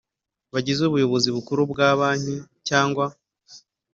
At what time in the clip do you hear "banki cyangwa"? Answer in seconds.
1.99-3.05